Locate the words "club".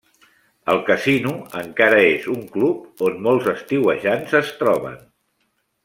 2.57-3.05